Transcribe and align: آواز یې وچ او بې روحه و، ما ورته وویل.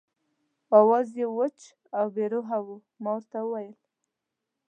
آواز 0.79 1.07
یې 1.19 1.25
وچ 1.37 1.59
او 1.97 2.05
بې 2.15 2.25
روحه 2.33 2.57
و، 2.65 2.67
ما 3.03 3.11
ورته 3.17 3.39
وویل. 3.43 3.75